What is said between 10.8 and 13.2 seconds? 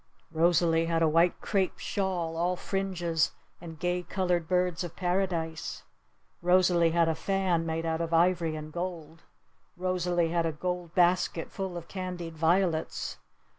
basket full of candied violets.